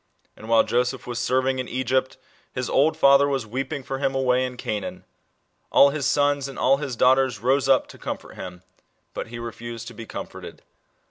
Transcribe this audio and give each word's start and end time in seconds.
And 0.35 0.49
while 0.49 0.63
Joseph 0.63 1.05
was 1.05 1.19
serving 1.19 1.59
in 1.59 1.67
Egypt 1.67 2.17
his 2.53 2.71
old 2.71 2.97
father 2.97 3.27
was 3.27 3.45
weeping 3.45 3.83
for 3.83 3.99
him 3.99 4.15
away 4.15 4.47
in 4.47 4.57
Canaan. 4.57 5.03
"All 5.71 5.91
his 5.91 6.07
sons 6.07 6.47
and 6.47 6.57
all 6.57 6.77
his 6.77 6.95
daughters 6.95 7.37
rose* 7.39 7.69
up 7.69 7.85
to 7.89 7.99
comfort 7.99 8.33
him; 8.33 8.63
but 9.13 9.27
he 9.27 9.37
refused 9.37 9.87
to 9.89 9.93
be 9.93 10.07
com 10.07 10.25
forted." 10.25 10.61